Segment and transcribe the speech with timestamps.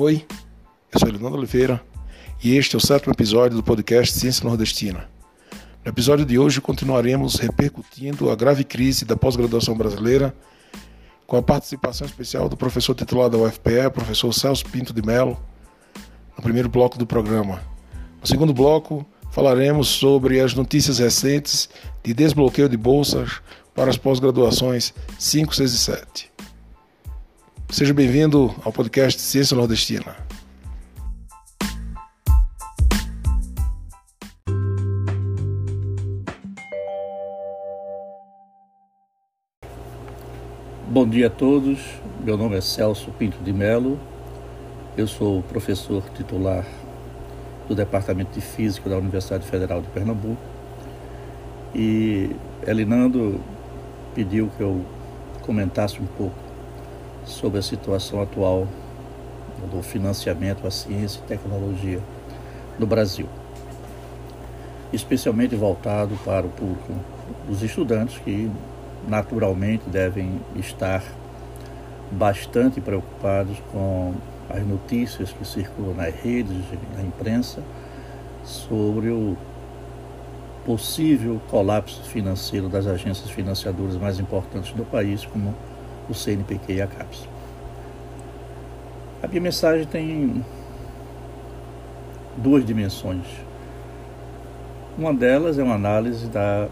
[0.00, 0.24] Oi,
[0.92, 1.84] eu sou Leonardo Oliveira
[2.40, 5.10] e este é o sétimo episódio do podcast Ciência Nordestina.
[5.84, 10.32] No episódio de hoje continuaremos repercutindo a grave crise da pós-graduação brasileira
[11.26, 15.36] com a participação especial do professor titular da UFPE, professor Celso Pinto de Mello,
[16.36, 17.60] no primeiro bloco do programa.
[18.20, 21.68] No segundo bloco, falaremos sobre as notícias recentes
[22.04, 23.40] de desbloqueio de bolsas
[23.74, 26.27] para as pós-graduações 5, 6 e 7.
[27.70, 30.16] Seja bem-vindo ao podcast Ciência Nordestina.
[40.88, 41.78] Bom dia a todos.
[42.24, 44.00] Meu nome é Celso Pinto de Melo.
[44.96, 46.64] Eu sou professor titular
[47.68, 50.40] do Departamento de Física da Universidade Federal de Pernambuco.
[51.74, 52.30] E
[52.66, 53.38] Elinando
[54.14, 54.82] pediu que eu
[55.42, 56.47] comentasse um pouco
[57.28, 58.66] sobre a situação atual
[59.70, 62.00] do financiamento à ciência e tecnologia
[62.78, 63.26] no Brasil,
[64.92, 66.92] especialmente voltado para o público
[67.46, 68.50] dos estudantes que
[69.06, 71.02] naturalmente devem estar
[72.10, 74.14] bastante preocupados com
[74.48, 76.56] as notícias que circulam nas redes,
[76.96, 77.62] na imprensa,
[78.44, 79.36] sobre o
[80.64, 85.54] possível colapso financeiro das agências financiadoras mais importantes do país, como
[86.08, 87.28] o CNPq e a CAPES.
[89.22, 90.44] A minha mensagem tem
[92.36, 93.26] duas dimensões.
[94.96, 96.68] Uma delas é uma análise da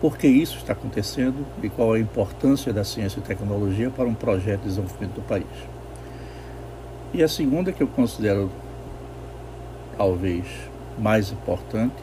[0.00, 4.14] por que isso está acontecendo e qual a importância da ciência e tecnologia para um
[4.14, 5.46] projeto de desenvolvimento do país.
[7.14, 8.50] E a segunda que eu considero
[9.96, 10.44] talvez
[10.98, 11.94] mais importante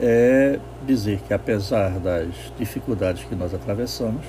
[0.00, 4.24] é dizer que apesar das dificuldades que nós atravessamos,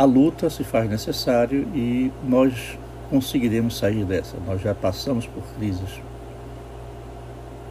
[0.00, 2.78] a luta se faz necessário e nós
[3.10, 4.38] conseguiremos sair dessa.
[4.46, 6.00] Nós já passamos por crises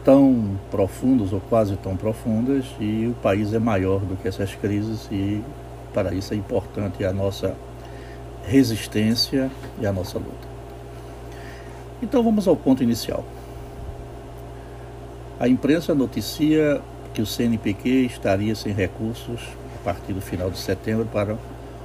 [0.04, 5.08] tão profundas ou quase tão profundas e o país é maior do que essas crises
[5.10, 5.42] e
[5.92, 7.56] para isso é importante a nossa
[8.44, 9.50] resistência
[9.80, 10.48] e a nossa luta.
[12.00, 13.24] Então vamos ao ponto inicial.
[15.40, 16.80] A imprensa noticia
[17.12, 19.40] que o CNPq estaria sem recursos
[19.74, 21.36] a partir do final de setembro para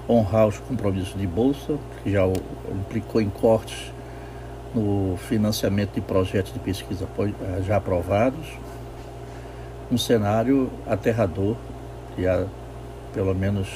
[0.07, 2.25] honrar os compromissos de bolsa, que já
[2.71, 3.91] implicou em cortes
[4.73, 8.45] no financiamento de projetos de pesquisa eh, já aprovados,
[9.91, 11.55] um cenário aterrador
[12.15, 12.45] que há
[13.13, 13.67] pelo menos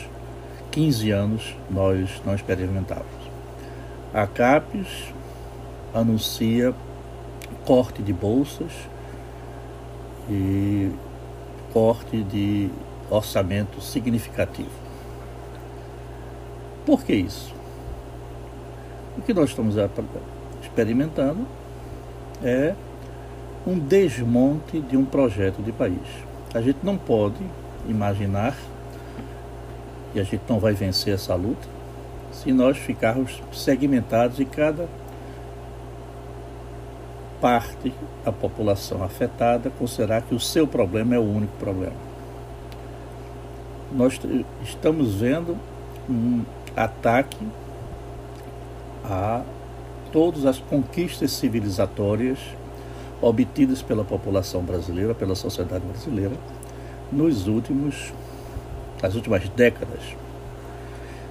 [0.71, 3.29] 15 anos nós não experimentávamos.
[4.13, 5.13] A CAPES
[5.93, 6.73] anuncia
[7.65, 8.71] corte de bolsas
[10.29, 10.91] e
[11.71, 12.69] corte de
[13.09, 14.88] orçamento significativo.
[16.89, 17.53] Por que isso?
[19.15, 19.75] O que nós estamos
[20.59, 21.45] experimentando
[22.43, 22.73] é
[23.67, 26.01] um desmonte de um projeto de país.
[26.51, 27.45] A gente não pode
[27.87, 28.57] imaginar,
[30.15, 31.67] e a gente não vai vencer essa luta,
[32.31, 34.87] se nós ficarmos segmentados e cada
[37.39, 37.93] parte
[38.25, 41.97] da população afetada considerar que o seu problema é o único problema.
[43.91, 44.19] Nós
[44.63, 45.55] estamos vendo
[46.09, 46.43] um
[46.75, 47.37] ataque
[49.05, 49.43] a
[50.11, 52.39] todas as conquistas civilizatórias
[53.21, 56.35] obtidas pela população brasileira, pela sociedade brasileira,
[57.11, 58.13] nos últimos,
[59.01, 59.99] nas últimas décadas.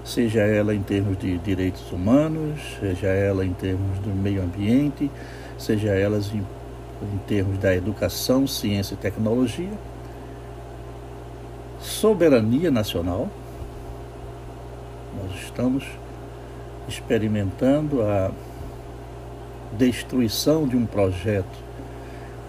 [0.04, 5.10] Seja ela em termos de direitos humanos, seja ela em termos do meio ambiente,
[5.58, 9.70] seja elas em, em termos da educação, ciência e tecnologia,
[11.80, 13.28] soberania nacional,
[15.28, 15.84] nós estamos
[16.88, 18.30] experimentando a
[19.72, 21.68] destruição de um projeto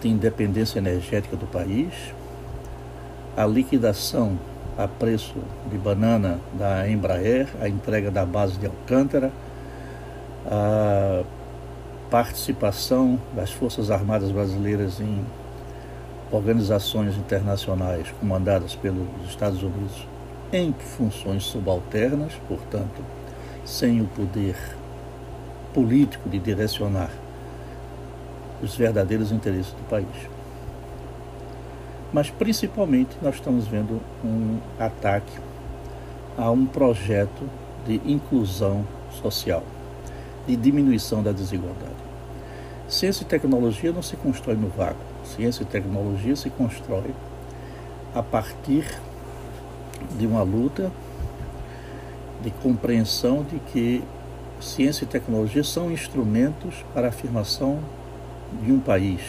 [0.00, 1.92] de independência energética do país,
[3.36, 4.38] a liquidação
[4.78, 5.34] a preço
[5.70, 9.30] de banana da Embraer, a entrega da base de Alcântara,
[10.46, 11.22] a
[12.10, 15.22] participação das Forças Armadas Brasileiras em
[16.32, 20.06] organizações internacionais comandadas pelos Estados Unidos
[20.52, 23.04] em funções subalternas, portanto,
[23.64, 24.56] sem o poder
[25.72, 27.10] político de direcionar
[28.62, 30.06] os verdadeiros interesses do país.
[32.12, 35.38] Mas principalmente nós estamos vendo um ataque
[36.36, 37.48] a um projeto
[37.86, 38.84] de inclusão
[39.22, 39.62] social,
[40.46, 41.94] de diminuição da desigualdade.
[42.88, 44.98] Ciência e tecnologia não se constrói no vácuo.
[45.24, 47.14] Ciência e tecnologia se constrói
[48.12, 48.84] a partir
[50.18, 50.90] de uma luta
[52.42, 54.02] de compreensão de que
[54.60, 57.78] ciência e tecnologia são instrumentos para a afirmação
[58.62, 59.20] de um país.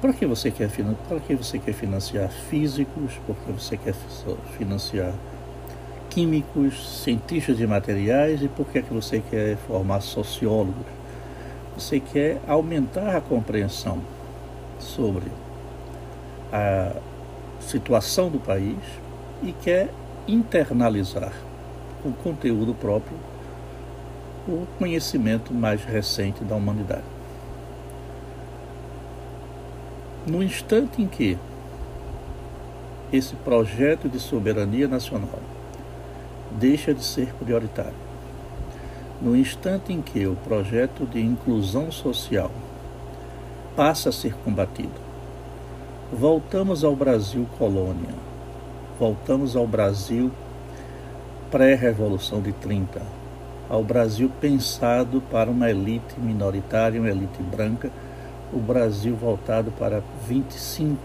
[0.00, 0.70] Para que você quer,
[1.08, 3.12] para que você quer financiar físicos?
[3.26, 3.94] Por que você quer
[4.56, 5.12] financiar
[6.10, 10.86] químicos, cientistas de materiais e por que, é que você quer formar sociólogos?
[11.76, 14.00] Você quer aumentar a compreensão
[14.78, 15.26] sobre
[16.52, 16.92] a
[17.60, 18.78] situação do país
[19.42, 19.90] e quer
[20.26, 21.32] internalizar
[22.02, 23.16] com conteúdo próprio
[24.48, 27.02] o conhecimento mais recente da humanidade.
[30.26, 31.38] No instante em que
[33.12, 35.38] esse projeto de soberania nacional
[36.50, 37.94] deixa de ser prioritário,
[39.20, 42.50] no instante em que o projeto de inclusão social
[43.74, 45.05] passa a ser combatido,
[46.12, 48.14] voltamos ao Brasil colônia,
[48.98, 50.30] voltamos ao Brasil
[51.50, 53.02] pré-revolução de 30,
[53.68, 57.90] ao Brasil pensado para uma elite minoritária, uma elite branca,
[58.52, 60.96] o Brasil voltado para 25,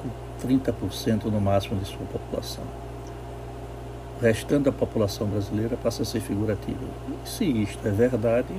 [0.46, 2.64] 30% no máximo de sua população.
[4.20, 6.78] O restante da população brasileira passa a ser figurativa.
[7.26, 8.54] E se isto é verdade,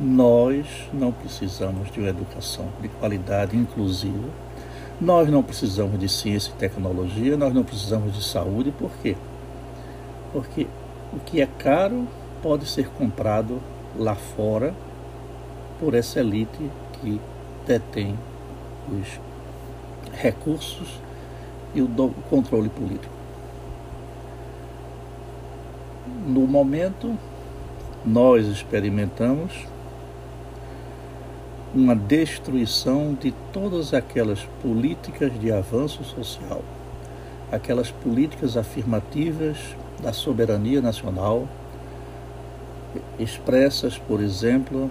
[0.00, 4.47] nós não precisamos de uma educação de qualidade inclusiva,
[5.00, 9.16] nós não precisamos de ciência e tecnologia, nós não precisamos de saúde, por quê?
[10.32, 10.66] Porque
[11.12, 12.06] o que é caro
[12.42, 13.60] pode ser comprado
[13.96, 14.74] lá fora
[15.78, 17.20] por essa elite que
[17.66, 18.18] detém
[18.90, 19.20] os
[20.12, 21.00] recursos
[21.74, 21.88] e o
[22.28, 23.14] controle político.
[26.26, 27.16] No momento,
[28.04, 29.52] nós experimentamos
[31.74, 36.62] uma destruição de todas aquelas políticas de avanço social,
[37.52, 39.58] aquelas políticas afirmativas
[40.02, 41.46] da soberania nacional,
[43.18, 44.90] expressas, por exemplo,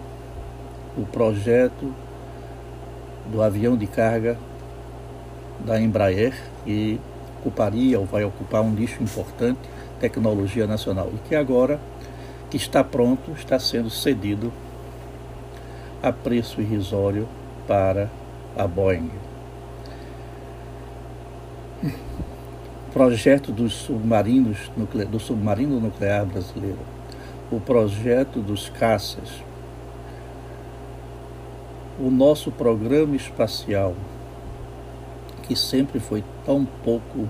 [0.96, 1.94] o projeto
[3.32, 4.38] do avião de carga
[5.66, 7.00] da Embraer, que
[7.40, 9.60] ocuparia ou vai ocupar um nicho importante,
[10.00, 11.80] tecnologia nacional, e que agora
[12.50, 14.54] que está pronto, está sendo cedido
[16.02, 17.28] a preço irrisório
[17.68, 18.10] para
[18.56, 19.12] a Boeing.
[22.98, 24.72] projeto dos submarinos
[25.10, 26.80] do submarino nuclear brasileiro,
[27.52, 29.44] o projeto dos caças,
[32.00, 33.94] o nosso programa espacial,
[35.44, 37.28] que sempre foi tão pouco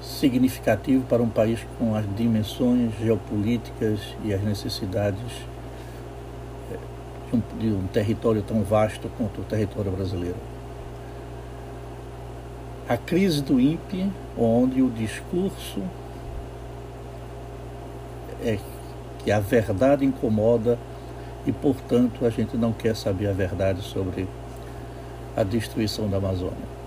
[0.00, 5.44] significativo para um país com as dimensões geopolíticas e as necessidades
[7.30, 10.36] de um, de um território tão vasto quanto o território brasileiro
[12.90, 15.80] a crise do INPE, onde o discurso
[18.42, 18.58] é
[19.20, 20.76] que a verdade incomoda
[21.46, 24.26] e, portanto, a gente não quer saber a verdade sobre
[25.36, 26.80] a destruição da Amazônia.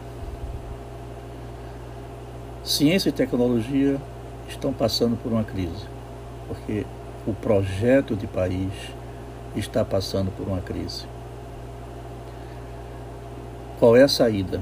[2.66, 3.98] Ciência e tecnologia
[4.50, 5.86] estão passando por uma crise,
[6.50, 6.86] porque
[7.26, 8.74] o projeto de país
[9.56, 11.06] está passando por uma crise.
[13.80, 14.62] Qual é a saída?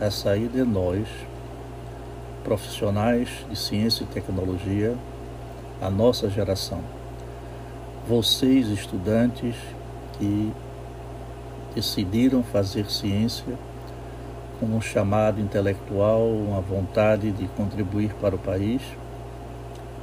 [0.00, 1.08] A saída é nós,
[2.44, 4.96] profissionais de ciência e tecnologia,
[5.80, 6.80] a nossa geração.
[8.08, 9.54] Vocês, estudantes
[10.18, 10.52] que
[11.74, 13.58] decidiram fazer ciência
[14.58, 18.82] com um chamado intelectual, uma vontade de contribuir para o país,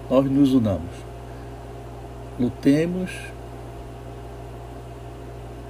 [0.09, 0.89] nós nos unamos.
[2.39, 3.11] Lutemos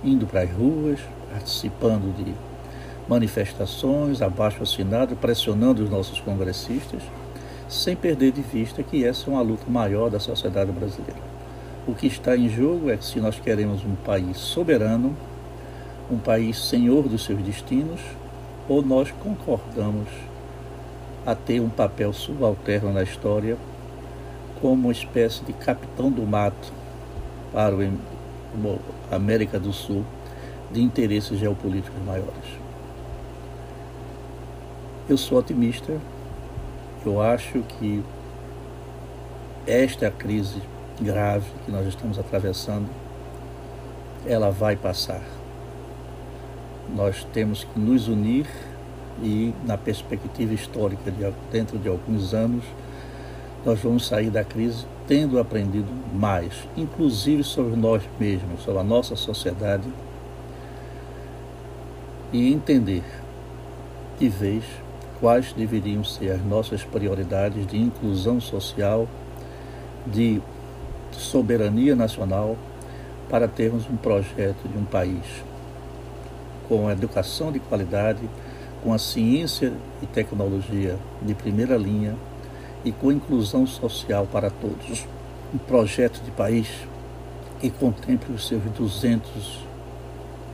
[0.04, 1.00] indo para as ruas,
[1.32, 2.34] participando de
[3.08, 7.02] manifestações, abaixo assinado, pressionando os nossos congressistas,
[7.70, 11.22] sem perder de vista que essa é uma luta maior da sociedade brasileira.
[11.88, 15.16] O que está em jogo é que se nós queremos um país soberano,
[16.12, 18.02] um país senhor dos seus destinos,
[18.68, 20.08] ou nós concordamos
[21.26, 23.58] a ter um papel subalterno na história
[24.62, 26.72] como uma espécie de capitão do mato
[27.52, 27.70] para a
[29.12, 30.04] América do Sul
[30.72, 32.58] de interesses geopolíticos maiores.
[35.10, 35.98] Eu sou otimista.
[37.06, 38.04] Eu acho que
[39.66, 40.62] esta crise
[41.00, 42.90] grave que nós estamos atravessando,
[44.26, 45.22] ela vai passar.
[46.94, 48.48] Nós temos que nos unir
[49.22, 52.64] e, na perspectiva histórica de dentro de alguns anos,
[53.66, 59.16] nós vamos sair da crise tendo aprendido mais, inclusive sobre nós mesmos, sobre a nossa
[59.16, 59.88] sociedade,
[62.34, 63.04] e entender
[64.20, 64.64] de vez
[65.20, 69.08] quais deveriam ser as nossas prioridades de inclusão social,
[70.06, 70.42] de
[71.12, 72.58] soberania nacional,
[73.30, 75.44] para termos um projeto de um país
[76.68, 78.30] com educação de qualidade,
[78.84, 82.16] com a ciência e tecnologia de primeira linha
[82.84, 85.06] e com inclusão social para todos.
[85.54, 86.68] Um projeto de país
[87.60, 89.66] que contemple os seus 200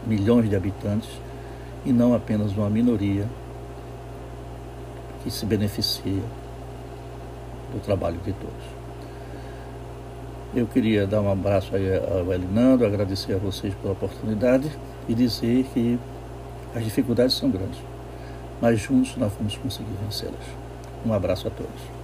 [0.06, 1.10] milhões de habitantes
[1.86, 3.28] e não apenas uma minoria
[5.24, 6.22] que se beneficia
[7.74, 8.74] do trabalho de todos.
[10.56, 14.70] Eu queria dar um abraço ao Elinando, agradecer a vocês pela oportunidade
[15.08, 15.98] e dizer que
[16.76, 17.80] as dificuldades são grandes,
[18.62, 20.46] mas juntos nós vamos conseguir vencê-las.
[21.06, 22.03] Um abraço a todos.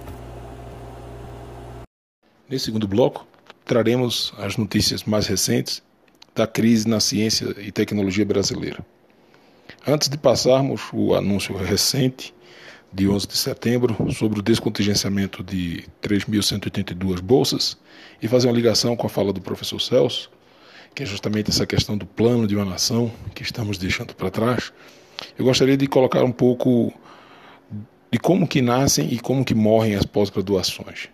[2.50, 3.24] Nesse segundo bloco,
[3.64, 5.80] traremos as notícias mais recentes
[6.34, 8.84] da crise na ciência e tecnologia brasileira.
[9.86, 12.34] Antes de passarmos o anúncio recente
[12.92, 17.78] de 11 de setembro sobre o descontingenciamento de 3.182 bolsas
[18.20, 20.28] e fazer uma ligação com a fala do professor Celso,
[20.92, 24.72] que é justamente essa questão do plano de uma nação que estamos deixando para trás,
[25.38, 26.92] eu gostaria de colocar um pouco
[28.10, 31.10] de como que nascem e como que morrem as pós-graduações.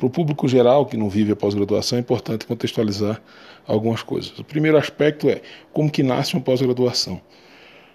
[0.00, 3.20] Para o público geral que não vive a pós-graduação é importante contextualizar
[3.66, 4.38] algumas coisas.
[4.38, 5.42] O primeiro aspecto é
[5.74, 7.20] como que nasce uma pós-graduação.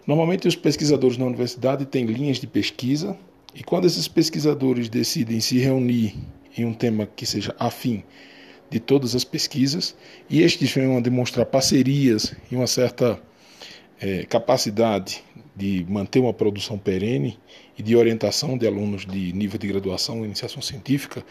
[0.05, 3.17] Normalmente os pesquisadores na universidade têm linhas de pesquisa
[3.55, 6.15] e quando esses pesquisadores decidem se reunir
[6.55, 8.03] em um tema que seja afim
[8.69, 9.95] de todas as pesquisas
[10.29, 13.19] e estes venham a demonstrar parcerias e uma certa
[13.99, 15.23] é, capacidade
[15.55, 17.35] de manter uma produção perene
[17.75, 21.25] e de orientação de alunos de nível de graduação e iniciação científica,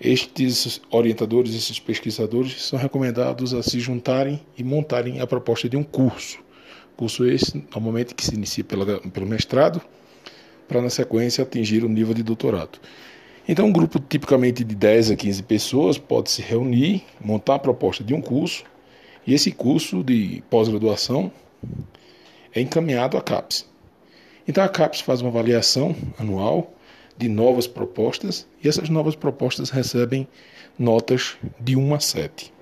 [0.00, 5.82] estes orientadores, esses pesquisadores são recomendados a se juntarem e montarem a proposta de um
[5.82, 6.38] curso.
[6.96, 9.80] Curso esse, normalmente, que se inicia pela, pelo mestrado,
[10.68, 12.78] para na sequência atingir o nível de doutorado.
[13.48, 18.04] Então, um grupo tipicamente de 10 a 15 pessoas pode se reunir, montar a proposta
[18.04, 18.62] de um curso,
[19.26, 21.32] e esse curso de pós-graduação
[22.54, 23.66] é encaminhado à CAPES.
[24.46, 26.72] Então, a CAPES faz uma avaliação anual
[27.18, 30.26] de novas propostas e essas novas propostas recebem
[30.78, 32.52] notas de 1 a 7.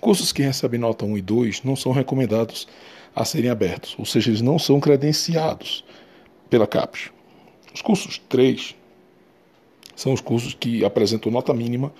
[0.00, 2.68] Cursos que recebem nota 1 e 2 não são recomendados
[3.14, 5.84] a serem abertos, ou seja, eles não são credenciados
[6.48, 7.10] pela CAPES.
[7.74, 8.76] Os cursos 3
[9.96, 11.92] são os cursos que apresentam nota mínima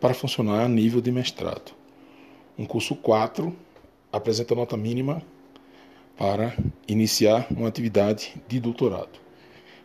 [0.00, 1.72] para funcionar a nível de mestrado.
[2.58, 3.54] Um curso 4
[4.12, 5.22] apresenta nota mínima
[6.16, 9.27] para iniciar uma atividade de doutorado.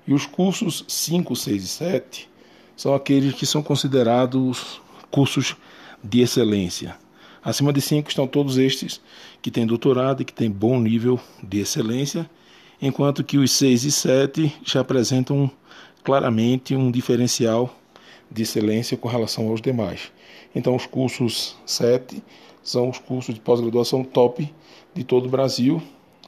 [0.07, 2.29] E os cursos 5, 6 e 7
[2.75, 5.55] são aqueles que são considerados cursos
[6.03, 6.97] de excelência.
[7.43, 9.01] Acima de 5 estão todos estes
[9.41, 12.29] que têm doutorado e que têm bom nível de excelência,
[12.81, 15.49] enquanto que os 6 e 7 já apresentam
[16.03, 17.77] claramente um diferencial
[18.29, 20.11] de excelência com relação aos demais.
[20.55, 22.21] Então, os cursos 7
[22.61, 24.51] são os cursos de pós-graduação top
[24.93, 25.81] de todo o Brasil,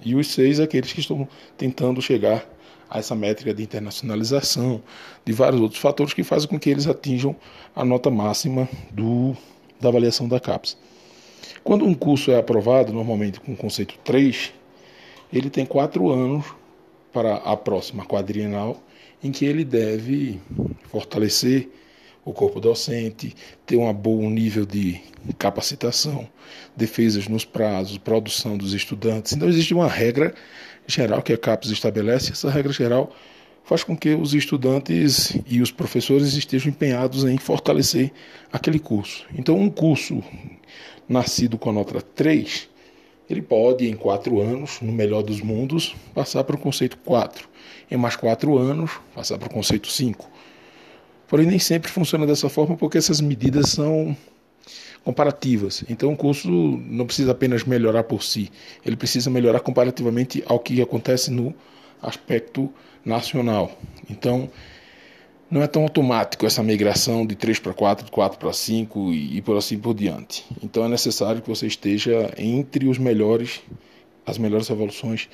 [0.04, 1.28] e os 6 aqueles que estão
[1.58, 2.46] tentando chegar
[2.90, 4.82] a essa métrica de internacionalização,
[5.24, 7.36] de vários outros fatores que fazem com que eles atinjam
[7.76, 9.36] a nota máxima do,
[9.80, 10.78] da avaliação da CAPES.
[11.64, 14.54] Quando um curso é aprovado, normalmente com o conceito 3,
[15.34, 16.46] ele tem quatro anos
[17.12, 18.82] para a próxima quadrienal,
[19.24, 20.40] em que ele deve
[20.90, 21.70] fortalecer
[22.26, 25.00] o corpo docente, ter um bom nível de
[25.38, 26.28] capacitação,
[26.76, 29.34] defesas nos prazos, produção dos estudantes.
[29.34, 30.34] Então, existe uma regra
[30.88, 33.14] geral que a CAPES estabelece, essa regra geral
[33.64, 38.12] faz com que os estudantes e os professores estejam empenhados em fortalecer
[38.52, 39.26] aquele curso.
[39.36, 40.24] Então, um curso
[41.10, 42.70] nascido com a nota 3,
[43.28, 47.50] ele pode, em quatro anos, no melhor dos mundos, passar para o conceito 4.
[47.90, 50.30] Em mais quatro anos, passar para o conceito 5.
[51.28, 54.16] Porém, nem sempre funciona dessa forma porque essas medidas são
[55.06, 55.84] comparativas.
[55.88, 58.52] Então, o curso não precisa apenas melhorar por si,
[58.84, 61.54] ele precisa melhorar comparativamente ao que acontece no
[62.02, 62.74] aspecto
[63.06, 63.72] nacional.
[64.10, 64.50] Então,
[65.50, 69.38] não é tão automático essa migração de 3 para 4, de 4 para 5 e,
[69.38, 70.44] e por assim por diante.
[70.64, 73.62] Então, é necessário que você esteja entre os melhores,
[74.26, 75.30] as melhores evoluções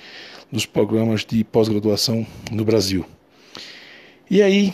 [0.51, 3.05] dos programas de pós-graduação no Brasil.
[4.29, 4.73] E aí,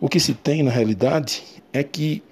[0.00, 2.22] o que se tem na realidade é que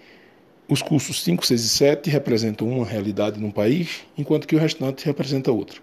[0.69, 5.07] os cursos 5, 6 e 7 representam uma realidade num país, enquanto que o restante
[5.07, 5.81] representa outra.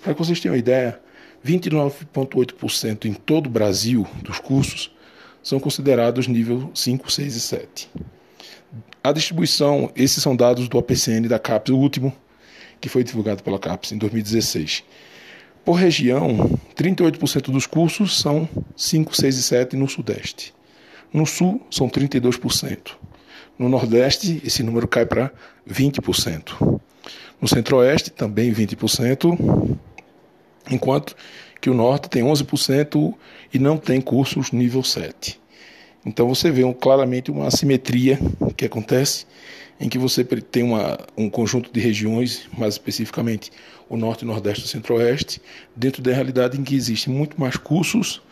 [0.00, 1.00] Para que vocês tenham uma ideia,
[1.44, 4.94] 29,8% em todo o Brasil dos cursos
[5.42, 7.90] são considerados nível 5, 6 e 7.
[9.02, 12.14] A distribuição, esses são dados do OPCN da CAPES, o último
[12.80, 14.84] que foi divulgado pela CAPES em 2016.
[15.64, 20.54] Por região, 38% dos cursos são 5, 6 e 7 no Sudeste.
[21.12, 22.96] No Sul, são 32%.
[23.58, 25.32] No Nordeste, esse número cai para
[25.68, 26.80] 20%.
[27.40, 29.78] No Centro-Oeste, também 20%,
[30.70, 31.16] enquanto
[31.60, 33.14] que o Norte tem 11%
[33.52, 35.40] e não tem cursos nível 7.
[36.04, 38.18] Então você vê um, claramente uma assimetria
[38.56, 39.26] que acontece
[39.78, 43.50] em que você tem uma, um conjunto de regiões, mais especificamente
[43.88, 45.40] o Norte, Nordeste e Centro-Oeste,
[45.74, 48.22] dentro da realidade em que existem muito mais cursos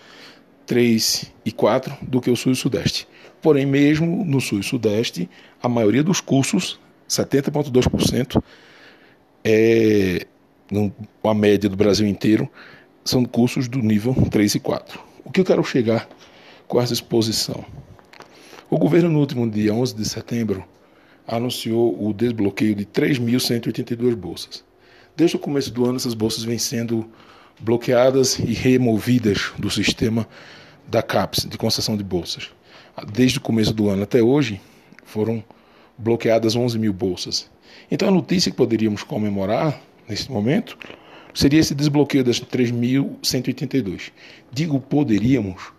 [0.66, 3.06] 3 e 4 do que o Sul e Sudeste.
[3.42, 5.28] Porém, mesmo no Sul e Sudeste,
[5.62, 6.78] a maioria dos cursos,
[7.08, 8.42] 70,2%,
[9.42, 10.26] é
[11.24, 12.48] a média do Brasil inteiro,
[13.04, 15.00] são cursos do nível 3 e 4.
[15.24, 16.08] O que eu quero chegar
[16.68, 17.64] com essa exposição?
[18.68, 20.64] O governo, no último dia 11 de setembro,
[21.26, 24.64] anunciou o desbloqueio de 3.182 bolsas.
[25.16, 27.10] Desde o começo do ano, essas bolsas vêm sendo
[27.58, 30.26] bloqueadas e removidas do sistema
[30.86, 32.50] da CAPES, de concessão de bolsas.
[33.12, 34.60] Desde o começo do ano até hoje,
[35.04, 35.42] foram
[35.96, 37.50] bloqueadas 11 mil bolsas.
[37.90, 40.76] Então, a notícia que poderíamos comemorar nesse momento
[41.34, 44.10] seria esse desbloqueio das 3.182.
[44.52, 45.72] Digo poderíamos,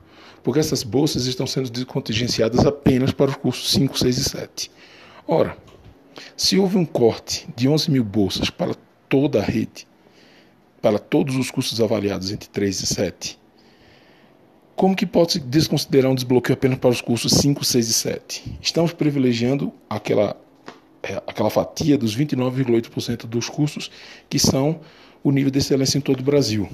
[0.44, 4.72] porque essas bolsas estão sendo descontingenciadas apenas para os cursos 5, 6 e 7.
[5.28, 5.58] Ora,
[6.36, 8.76] se houve um corte de 11 mil bolsas para
[9.08, 9.88] toda a rede,
[10.82, 13.40] para todos os cursos avaliados entre 3 e 7,
[14.76, 18.58] como que pode se desconsiderar um desbloqueio apenas para os cursos 5, 6 e 7?
[18.62, 20.36] Estamos privilegiando aquela,
[21.04, 23.92] é, aquela fatia dos 29,8% dos cursos
[24.30, 24.80] que são
[25.24, 26.68] o nível de excelência em todo o Brasil,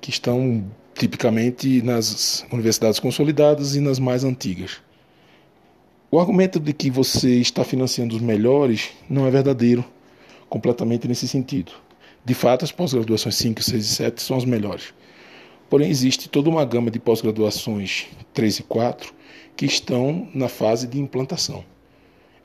[0.00, 0.64] que estão
[0.94, 4.78] tipicamente nas universidades consolidadas e nas mais antigas.
[6.10, 9.84] O argumento de que você está financiando os melhores não é verdadeiro,
[10.48, 11.72] completamente nesse sentido.
[12.24, 14.94] De fato, as pós-graduações 5, 6 e 7 são as melhores.
[15.68, 19.12] Porém, existe toda uma gama de pós-graduações 3 e 4
[19.56, 21.64] que estão na fase de implantação.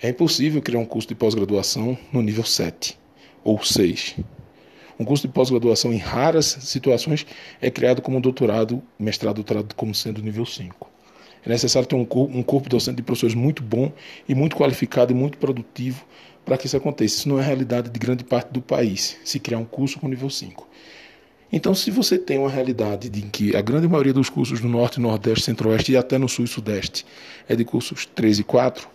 [0.02, 2.98] É impossível criar um curso de pós-graduação no nível 7
[3.44, 4.16] ou 6.
[5.00, 7.26] Um curso de pós-graduação, em raras situações,
[7.62, 10.90] é criado como doutorado, mestrado, doutorado, como sendo nível 5.
[11.46, 13.92] É necessário ter um corpo, docente de professores muito bom
[14.30, 16.06] e muito qualificado e muito produtivo
[16.46, 17.16] para que isso aconteça.
[17.16, 20.08] Isso não é a realidade de grande parte do país, se criar um curso com
[20.08, 20.68] nível 5.
[21.52, 25.02] Então, se você tem uma realidade de que a grande maioria dos cursos no Norte,
[25.02, 27.06] Nordeste, Centro-Oeste e até no Sul e Sudeste
[27.48, 28.88] é de cursos 3 e 4,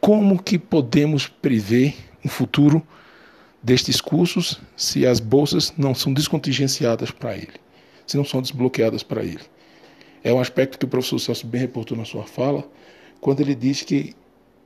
[0.00, 1.94] como que podemos prever
[2.24, 2.84] um futuro
[3.62, 7.54] destes cursos se as bolsas não são descontingenciadas para ele,
[8.04, 9.42] se não são desbloqueadas para ele?
[10.24, 12.68] É um aspecto que o professor Celso bem reportou na sua fala,
[13.20, 14.14] quando ele diz que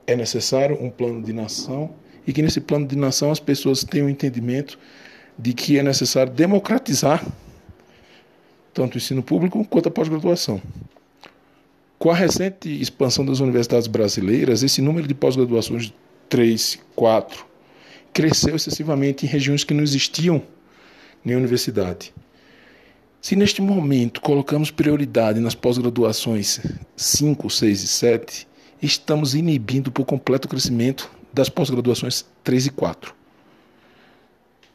[0.06, 1.94] é necessário um plano de nação
[2.26, 4.78] e que nesse plano de nação as pessoas tenham um entendimento
[5.40, 7.24] de que é necessário democratizar
[8.74, 10.60] tanto o ensino público quanto a pós-graduação.
[11.98, 15.92] Com a recente expansão das universidades brasileiras, esse número de pós-graduações
[16.28, 17.46] 3, 4
[18.12, 20.42] cresceu excessivamente em regiões que não existiam
[21.24, 22.12] nem universidade.
[23.20, 26.60] Se neste momento colocamos prioridade nas pós-graduações
[26.96, 28.48] 5, 6 e 7,
[28.82, 33.19] estamos inibindo por completo o crescimento das pós-graduações 3 e 4.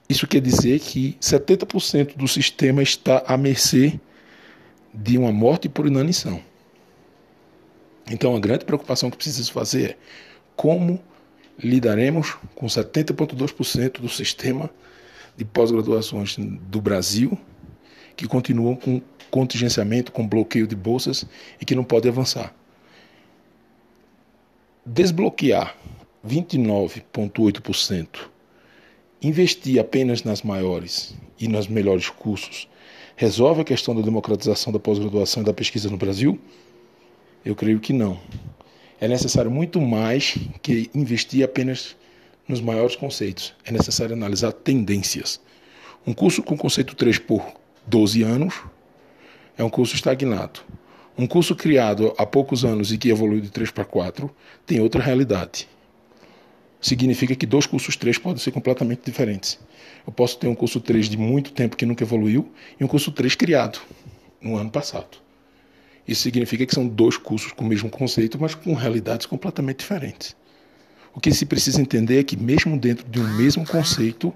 [0.08, 4.00] Isso quer dizer que 70% do sistema está à mercê
[4.94, 6.40] de uma morte por inanição.
[8.10, 9.98] Então, a grande preocupação que precisamos fazer é
[10.56, 11.02] como
[11.58, 14.70] lidaremos com 70,2% do sistema
[15.36, 17.38] de pós-graduações do Brasil
[18.16, 21.26] que continuam com contingenciamento, com bloqueio de bolsas
[21.60, 22.54] e que não podem avançar.
[24.86, 25.76] Desbloquear
[26.26, 28.35] 29,8%
[29.28, 32.68] investir apenas nas maiores e nos melhores cursos
[33.16, 36.40] resolve a questão da democratização da pós-graduação e da pesquisa no Brasil?
[37.44, 38.20] Eu creio que não.
[39.00, 41.96] É necessário muito mais que investir apenas
[42.48, 43.54] nos maiores conceitos.
[43.66, 45.40] É necessário analisar tendências.
[46.06, 47.44] Um curso com conceito 3 por
[47.88, 48.54] 12 anos
[49.58, 50.60] é um curso estagnado.
[51.18, 54.30] Um curso criado há poucos anos e que evoluiu de 3 para 4
[54.66, 55.68] tem outra realidade
[56.86, 59.60] significa que dois cursos 3 podem ser completamente diferentes.
[60.06, 63.12] Eu posso ter um curso 3 de muito tempo que nunca evoluiu e um curso
[63.12, 63.80] 3 criado
[64.40, 65.18] no ano passado.
[66.08, 70.36] Isso significa que são dois cursos com o mesmo conceito, mas com realidades completamente diferentes.
[71.12, 74.32] O que se precisa entender é que, mesmo dentro de um mesmo conceito,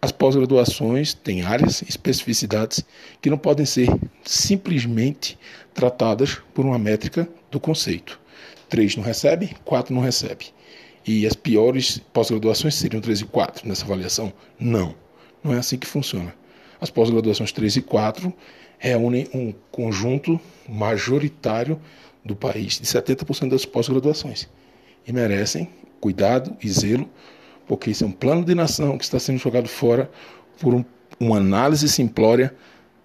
[0.00, 2.84] as pós-graduações têm áreas e especificidades
[3.20, 3.88] que não podem ser
[4.22, 5.36] simplesmente
[5.72, 8.20] tratadas por uma métrica do conceito.
[8.68, 10.54] Três não recebe, quatro não recebe
[11.06, 14.32] e as piores pós-graduações seriam 3 e 4 nessa avaliação?
[14.58, 14.94] Não,
[15.42, 16.34] não é assim que funciona.
[16.80, 18.32] as pós-graduações 3 e 4
[18.78, 21.80] reúnem um conjunto majoritário
[22.24, 24.48] do país, de 70% das pós-graduações,
[25.06, 25.68] e merecem
[26.00, 27.08] cuidado e zelo,
[27.66, 30.10] porque isso é um plano de nação que está sendo jogado fora
[30.60, 30.84] por um,
[31.18, 32.54] uma análise simplória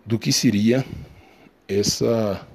[0.05, 0.85] do que seria
[1.67, 2.45] essa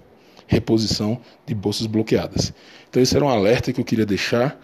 [0.46, 2.52] reposição de bolsas bloqueadas.
[2.88, 4.60] Então, esse era um alerta que eu queria deixar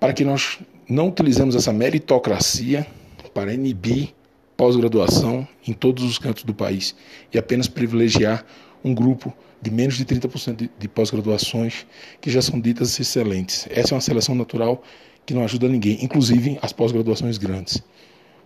[0.00, 0.58] para que nós
[0.88, 2.86] não utilizemos essa meritocracia
[3.34, 4.14] para inibir
[4.56, 6.96] pós-graduação em todos os cantos do país
[7.32, 8.44] e apenas privilegiar
[8.82, 9.32] um grupo
[9.62, 11.86] de menos de 30% de, de pós-graduações
[12.20, 13.68] que já são ditas excelentes.
[13.70, 14.82] Essa é uma seleção natural
[15.26, 17.82] que não ajuda ninguém, inclusive as pós-graduações grandes.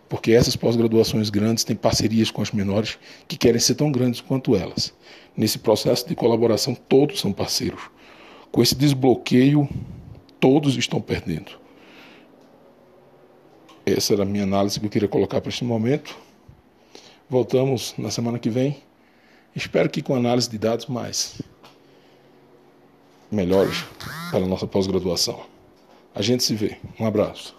[0.08, 4.54] Porque essas pós-graduações grandes têm parcerias com as menores que querem ser tão grandes quanto
[4.54, 4.92] elas.
[5.36, 7.80] Nesse processo de colaboração, todos são parceiros.
[8.52, 9.68] Com esse desbloqueio,
[10.44, 11.52] todos estão perdendo.
[13.86, 16.14] Essa era a minha análise que eu queria colocar para este momento.
[17.30, 18.76] Voltamos na semana que vem.
[19.56, 21.40] Espero que com análise de dados mais
[23.32, 23.86] melhores
[24.30, 25.40] para a nossa pós-graduação.
[26.14, 26.76] A gente se vê.
[27.00, 27.56] Um abraço.